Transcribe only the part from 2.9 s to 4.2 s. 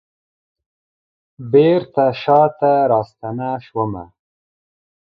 راستنه شومه